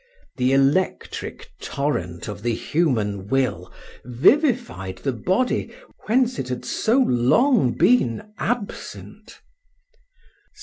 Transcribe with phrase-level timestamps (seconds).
[0.37, 3.71] The electric torrent of the human will
[4.03, 5.75] vivified the body
[6.07, 9.41] whence it had so long been absent.